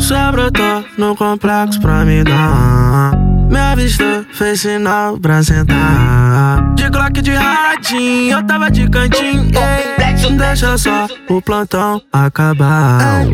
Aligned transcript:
Só 0.00 0.30
brotou 0.30 0.84
no 0.98 1.16
complexo 1.16 1.80
pra 1.80 2.04
me 2.04 2.22
dar. 2.22 3.12
Me 3.50 3.58
avistou, 3.58 4.24
fez 4.32 4.60
sinal 4.60 5.18
pra 5.18 5.42
sentar. 5.42 6.74
De 6.74 6.88
Glock 6.88 7.22
de 7.22 7.32
radinho, 7.32 8.38
eu 8.38 8.46
tava 8.46 8.70
de 8.70 8.88
cantinho. 8.88 9.50
Ei, 9.54 10.36
deixa 10.36 10.76
só 10.78 11.06
o 11.28 11.40
plantão 11.40 12.00
acabar. 12.12 13.24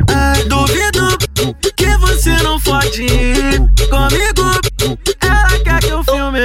Duvido 0.48 1.16
que 1.76 1.96
você 1.98 2.36
não 2.42 2.58
fode 2.60 3.06
comigo. 3.90 4.42
Ela 5.20 5.64
quer 5.64 5.80
que 5.80 5.88
eu 5.88 6.04
filme. 6.04 6.40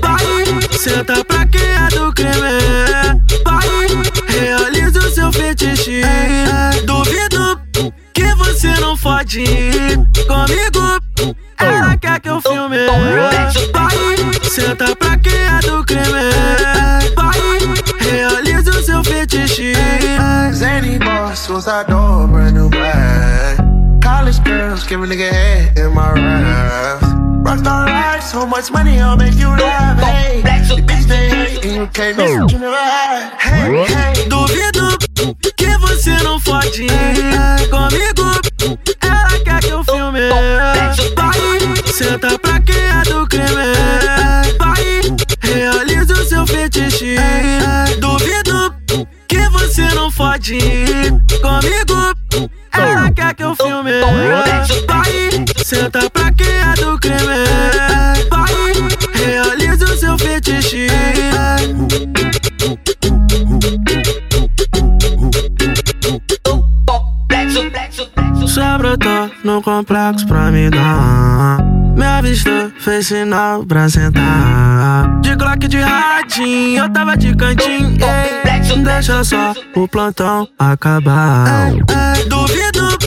Vai, 0.00 0.78
senta 0.78 1.24
pra 1.24 1.46
quem 1.46 1.60
é 1.60 1.88
do 1.88 2.12
crime. 2.12 2.67
Fode 8.98 9.44
comigo. 10.26 11.34
Ela 11.58 11.96
quer 11.96 12.20
que 12.20 12.28
eu 12.28 12.40
filme. 12.40 12.76
Vai, 13.72 14.40
senta 14.42 14.94
pra 14.96 15.16
quem 15.16 15.32
é 15.32 15.60
do 15.60 15.84
crime. 15.84 16.04
Vai, 17.16 17.40
realiza 18.00 18.70
o 18.70 18.82
seu 18.82 19.04
fetiche. 19.04 19.72
Zany 20.52 20.98
boss, 20.98 21.38
suicide 21.38 21.86
door, 21.88 22.26
brand 22.26 22.52
new 22.52 22.68
bag. 22.70 23.58
College 24.02 24.40
girls, 24.44 24.84
give 24.86 25.02
a 25.02 25.06
nigga 25.06 25.30
head 25.30 25.78
in 25.78 25.94
my 25.94 26.12
raps. 26.14 27.06
Rockstar 27.44 27.86
life, 27.86 28.22
so 28.22 28.46
much 28.46 28.70
money, 28.70 29.00
I'll 29.00 29.16
make 29.16 29.38
you 29.38 29.48
laugh. 29.48 29.98
Hey, 30.00 30.42
the 30.42 30.82
bitch 30.82 31.06
they 31.06 31.28
hate, 31.28 31.64
and 31.64 31.74
you 31.76 31.86
can't 31.88 32.16
miss 32.16 32.40
what 32.40 32.52
you 32.52 32.58
never 32.58 32.76
had. 32.76 33.32
Hey, 33.38 33.84
hey, 33.86 34.28
Duvido 34.28 34.98
que 35.56 35.78
você 35.78 36.16
não 36.22 36.38
fode 36.40 36.86
comigo. 37.70 38.47
Ela 39.00 39.38
quer 39.44 39.60
que 39.60 39.68
eu 39.68 39.84
filme. 39.84 40.20
Vai, 41.16 41.92
senta 41.92 42.38
pra 42.38 42.60
quem 42.60 42.76
é 42.76 43.02
do 43.04 43.26
crime. 43.26 43.48
Vai, 44.58 45.00
realiza 45.40 46.14
o 46.14 46.24
seu 46.24 46.46
fetiche. 46.46 47.16
Duvido 47.98 48.74
que 49.28 49.48
você 49.50 49.82
não 49.94 50.10
fode 50.10 50.58
comigo. 51.40 52.50
Ela 52.72 53.10
quer 53.12 53.34
que 53.34 53.44
eu 53.44 53.54
filme. 53.56 53.92
Vai, 54.86 55.04
senta 55.64 56.10
pra 56.10 56.17
Só 68.58 68.76
brotou 68.76 69.30
no 69.44 69.62
complexo 69.62 70.26
pra 70.26 70.50
me 70.50 70.68
dar. 70.68 71.58
Me 71.96 72.04
avistou, 72.04 72.72
fez 72.80 73.06
sinal 73.06 73.64
pra 73.64 73.88
sentar. 73.88 75.20
De 75.20 75.36
Glock 75.36 75.68
de 75.68 75.78
radinho, 75.78 76.82
eu 76.82 76.92
tava 76.92 77.16
de 77.16 77.36
cantinho. 77.36 77.96
Ei, 78.02 78.82
deixa 78.82 79.22
só 79.22 79.54
o 79.76 79.86
plantão 79.86 80.48
acabar. 80.58 81.70
Ei, 81.70 82.24
duvido 82.24 82.98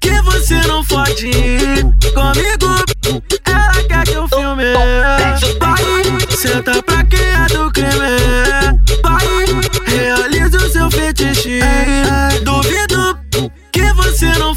que 0.00 0.22
você 0.22 0.60
não 0.68 0.84
fode 0.84 1.32
comigo. 2.14 3.22
Ela 3.44 3.88
quer 3.88 4.04
que 4.04 4.12
eu 4.12 4.28
filme. 4.28 4.72
Vai, 5.58 6.30
senta 6.30 6.80
pra 6.80 7.02
quem 7.02 7.18
é 7.18 7.46
do 7.48 7.61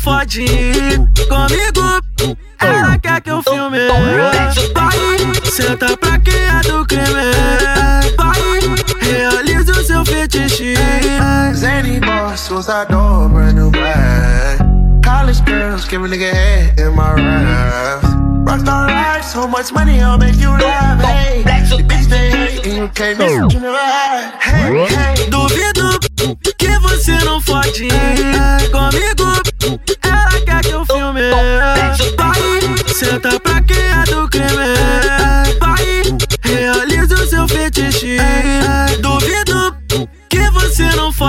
fode 0.06 0.45
comigo. 1.28 2.38
Ela 2.61 2.98
quer 2.99 3.21
que 3.21 3.32
eu 3.32 3.42
filme. 3.42 3.80
Vai, 4.76 5.43
senta 5.43 5.98
pra 5.98 6.20
quem 6.20 6.36
é 6.36 6.61
do 6.61 6.86
crime. 6.86 7.33
Vai, 8.16 8.39
realiza 9.02 9.71
o 9.71 9.83
seu 9.83 10.05
fetiche. 10.05 10.76
Zany 11.55 11.99
boss, 11.99 12.39
suicide 12.42 12.86
door, 12.89 13.30
brand 13.30 13.55
new 13.55 13.71
bag. 13.71 14.60
College 15.04 15.42
girls, 15.48 15.88
give 15.89 16.05
a 16.05 16.08
nigga 16.08 16.32
head 16.32 16.80
in 16.80 16.92
my 16.92 17.16
raps. 17.16 18.08
Rockstar 18.45 18.87
life, 18.87 19.26
so 19.26 19.48
much 19.48 19.73
money, 19.73 20.02
I'll 20.02 20.20
make 20.20 20.39
you 20.39 20.52
laugh. 20.52 21.02
Hey, 21.02 21.42
the 21.42 21.82
bitch 21.82 22.05
they 22.10 22.30
hate, 22.30 22.66
and 22.67 22.77
you 22.77 22.87
can't 22.89 23.17
miss 23.17 23.42
what 23.42 23.54
you 23.54 23.60
never 23.60 23.76
had. 23.76 24.39
Hey, 24.39 24.86
hey, 24.86 25.30
Duvido 25.32 25.99
que 26.58 26.80
você 26.80 27.17
não 27.26 27.42
fode 27.42 27.87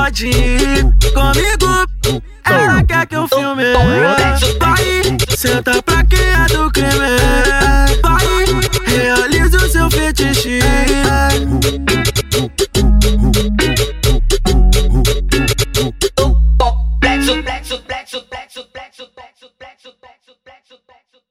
não 0.07 0.13
fode 0.13 0.31
comigo. 1.13 2.21
Ela 2.45 2.83
quer 2.85 3.07
que 3.07 3.17
eu 3.17 3.27
filme. 3.29 3.65
Vai, 4.61 5.17
senta 5.37 5.83
pra 5.83 5.96